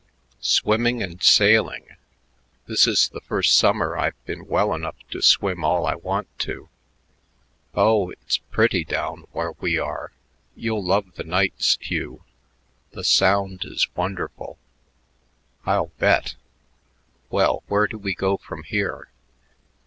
[0.43, 1.95] "Swimming' and sailing.
[2.65, 6.69] This is the first summer I've been well enough to swim all I want to.
[7.75, 10.11] Oh, it's pretty down where we are.
[10.55, 12.23] You'll love the nights, Hugh.
[12.93, 14.57] The Sound is wonderful."
[15.67, 16.33] "I'll bet.
[17.29, 19.07] Well, where do we go from here?